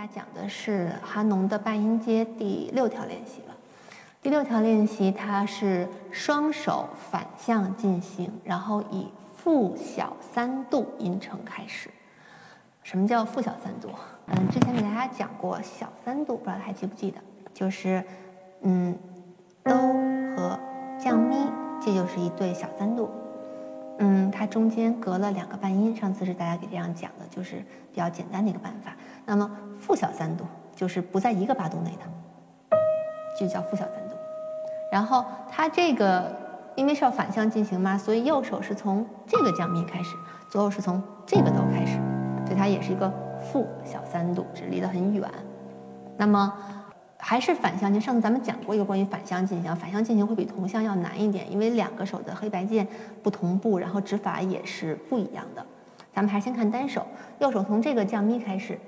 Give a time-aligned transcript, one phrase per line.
[0.00, 3.54] 家讲的是哈农的半音阶第六条练习了。
[4.22, 11.90] 第六条练习它是双手反向进行，然后以负小三度音程开始。
[12.82, 13.88] 什么叫负小三度？
[14.26, 17.18] 嗯，之前给大家讲过小三度，不知道还记不记得？
[17.52, 18.02] 就是
[18.62, 18.96] 嗯，
[19.62, 19.74] 哆
[20.34, 20.58] 和
[20.98, 21.36] 降咪，
[21.84, 23.10] 这就是一对小三度。
[24.02, 25.94] 嗯，它中间隔了两个半音。
[25.94, 27.56] 上次是大家给这样讲的，就是
[27.92, 28.92] 比较简单的一个办法。
[29.26, 30.44] 那么负小三度
[30.74, 32.76] 就是不在一个八度内的，
[33.38, 34.16] 就叫负小三度。
[34.90, 36.34] 然后它这个
[36.74, 40.16] 因为是要反向进行嘛，所以右手是从这个降咪开始，
[40.50, 41.98] 左手是从这个哆开始，
[42.46, 45.30] 所以它也是一个负小三度，只离得很远。
[46.16, 46.52] 那么。
[47.20, 52.86] 还是反向进，上次咱们讲过一个关于反向进行，反向进行会比同向要难一点，因为两个手的黑白键
[53.22, 55.64] 不同步，然后指法也是不一样的。
[56.12, 57.06] 咱们还是先看单手，
[57.38, 58.78] 右手从这个降咪开始，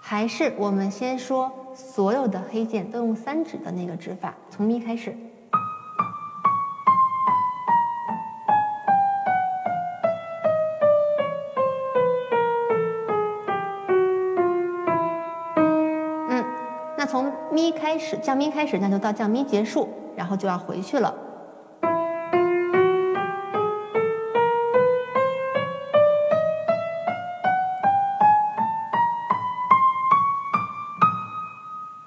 [0.00, 5.16] 还是我们先说所有的黑键都用三指的那个指法，从咪开始。
[17.06, 21.14] 从咪开始，降咪开始，那就到降咪结束，然后就要回去了。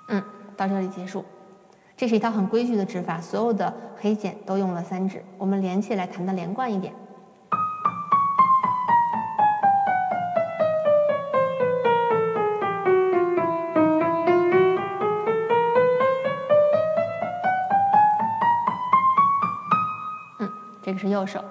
[0.07, 0.23] 嗯，
[0.55, 1.23] 到这里结束。
[1.95, 6.93] 这是一套很规矩的指法，所有的黑键都用了三指，我们连起来弹的连贯一点。
[20.87, 21.43] 这个是右手，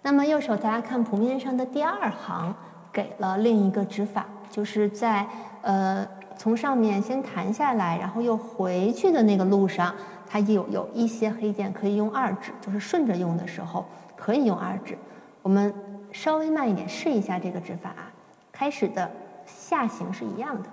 [0.00, 2.54] 那么右手大家看谱面上的第二行
[2.90, 5.26] 给了另一个指法，就是在
[5.60, 9.94] 呃从上面先弹下来，然后又回去的那个路上，
[10.26, 13.84] 它有有一些黑键可以用二指，就是顺着用的时候
[14.16, 14.96] 可以用二指。
[15.42, 15.74] 我们
[16.10, 18.08] 稍微慢一点试一下这个指法啊，
[18.50, 19.10] 开始的
[19.44, 20.70] 下行是一样的，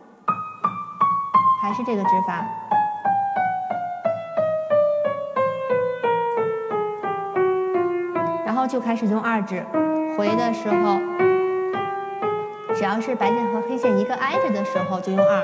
[1.62, 2.48] 还是这个指法。
[8.68, 9.66] 就开始用二指，
[10.18, 11.00] 回的时候，
[12.76, 15.44] 只要是白键和黑键一个挨着的时候就用二，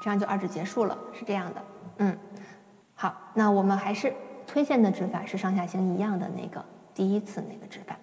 [0.00, 1.62] 这样就二指结束了，是这样的。
[1.98, 2.18] 嗯，
[2.94, 4.14] 好，那我们还是
[4.46, 7.96] 推荐的指法是上下行一样的那个第一次那个指法。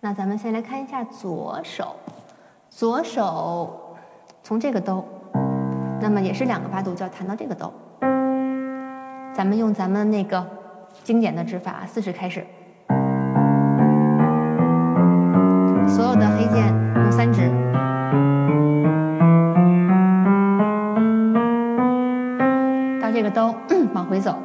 [0.00, 1.96] 那咱们先来看一下左手，
[2.70, 3.96] 左手
[4.42, 5.04] 从这个哆，
[6.00, 7.72] 那么也是两个八度，就要弹到这个哆。
[9.32, 10.44] 咱们用咱们那个
[11.02, 12.44] 经典的指法，四指开始，
[15.88, 17.48] 所有的黑键用三指，
[23.00, 23.54] 到这个哆
[23.94, 24.36] 往回走，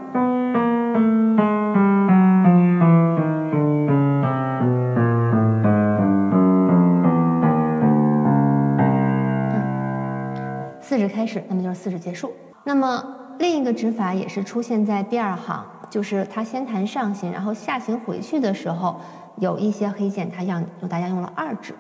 [10.80, 12.32] 四指开始，那么就是四指结束，
[12.64, 13.25] 那么。
[13.38, 19.00] 另一个指法也是出现在第二行，就是它先弹上行，然后下行回去的时候，
[19.38, 21.76] 有一些黑键它让大家用了二指。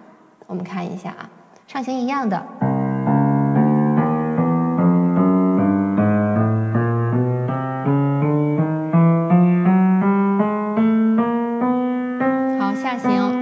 [0.47, 1.29] 我们看一下啊，
[1.67, 2.37] 上行一样的。
[12.59, 13.34] 好，下行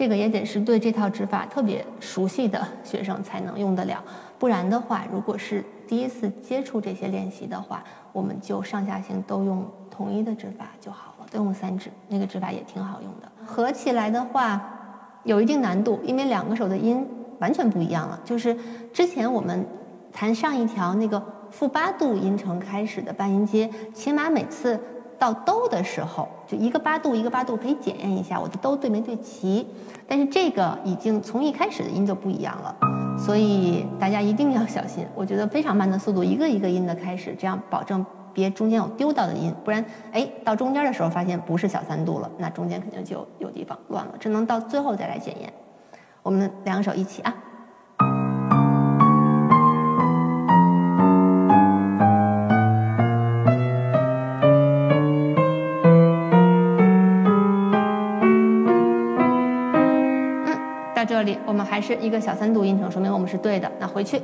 [0.00, 4.02] 这个也得是对这套指法特别熟悉的学生才能用得了，
[4.38, 13.30] 不然的话，如果是第一次接触这些练习的话，我们就上下行都用统一的指法就好了，都用三指，那个指法也挺好用的。
[13.44, 17.06] 合起来的话有一定难度，因为两个手的音
[17.38, 18.18] 完全不一样了。
[18.24, 18.56] 就是
[18.94, 19.66] 之前我们
[20.10, 24.80] 弹上一条那个负八度音程开始的半音阶，起码每次。
[25.20, 29.66] 到哆的时候，就一个八度一个八度，可以检验一下我的哆对没对齐。
[30.08, 32.74] 但是这个已经从一开始的音就不一样了，
[33.18, 35.06] 所以大家一定要小心。
[35.14, 45.52] 我觉得非常慢的速度，一个一个音的开始，这样保证别中间有丢到的音，不然哎到中间的时候发现不是小三度了，那中间肯定就有地方乱了，只能到最后再来检验。
[46.22, 47.34] 我们两手一起啊。
[61.46, 63.70] 我们还是一个小三度音程，说明我们是对的。
[63.78, 64.22] 那回去。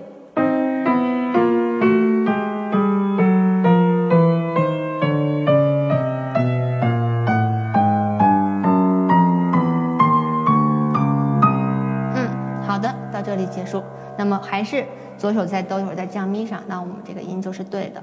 [12.15, 12.29] 嗯，
[12.67, 13.83] 好的，到这里结束。
[14.17, 14.85] 那么还是
[15.19, 18.03] 左手在哆，右手在降咪上，那我们这个音就是对的。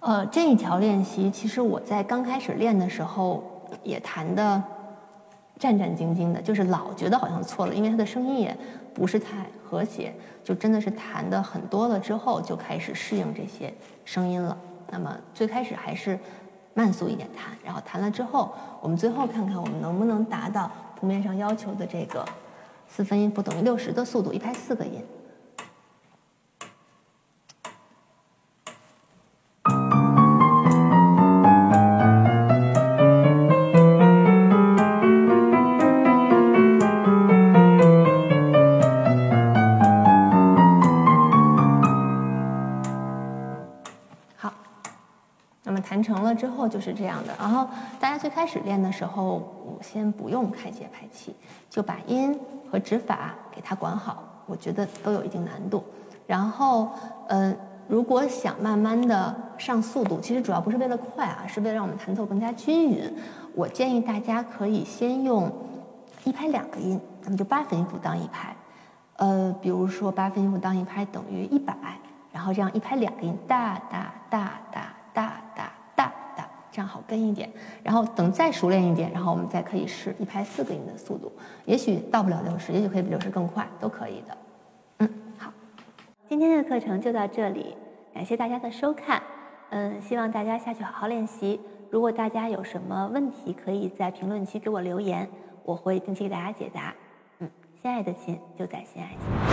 [0.00, 3.44] 呃，这一条练习其实我在刚开始练的时候
[3.82, 4.62] 也弹的
[5.60, 8.56] 战战兢兢的，就是老觉得好像错了，因为他的声音也
[8.94, 10.12] 不是太和谐，
[10.42, 13.72] 就真的是弹的很多了之后就开始适应这些
[14.06, 14.56] 声音了。
[14.90, 16.18] 那么最开始还是
[16.72, 22.24] 慢速一点弹，然后弹了之后，我们最后看看我们能不能达到谱面上要求的这个
[22.88, 25.04] 四分音符等于六十的速度，一拍四个音。
[46.70, 47.66] 就是这样的，然后
[47.98, 51.34] 大家最开始练的时候，我先不用开节拍器，
[51.68, 52.38] 就把音
[52.70, 55.82] 和指法给它管好，我觉得都有一定难度。
[56.26, 56.88] 然后，
[57.26, 57.52] 呃，
[57.88, 63.12] 如果想慢慢的上速度，其实主要不是为了快啊，是为了让我们弹奏更加均匀。
[63.54, 65.50] 我建议大家可以先用
[66.22, 68.54] 一拍两个音，咱们就八分音符当一拍，
[69.16, 71.74] 呃，比如说八分音符当一拍等于一百，
[72.32, 74.89] 然后这样一拍两个音，大大大大。
[76.70, 77.50] 这样好跟一点，
[77.82, 81.32] 然后等再熟练一点，然后我们再可以试一拍四个音的速度，
[81.64, 84.36] 也许到不了六十，也许可以比六十更快，都可以的。
[84.98, 85.52] 嗯，好，
[86.28, 87.76] 今天的课程就到这里，
[88.14, 89.22] 感谢大家的收看。
[89.70, 91.60] 嗯，希望大家下去好好练习。
[91.90, 95.28] 如果大家有什么问题，可以在评论区给我留言，
[95.64, 96.94] 我会定期给大家解答。
[97.38, 97.50] 嗯，
[97.80, 99.49] 心爱的琴就在心爱琴。